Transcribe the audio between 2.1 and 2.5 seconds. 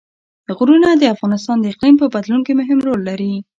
بدلون